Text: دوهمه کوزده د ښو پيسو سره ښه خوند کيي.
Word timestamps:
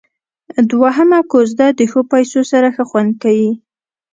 دوهمه 0.69 1.19
کوزده 1.31 1.67
د 1.79 1.81
ښو 1.91 2.01
پيسو 2.11 2.41
سره 2.51 2.67
ښه 2.75 2.83
خوند 2.89 3.11
کيي. 3.23 3.51